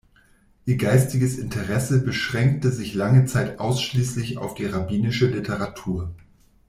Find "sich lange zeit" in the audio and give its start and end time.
2.71-3.59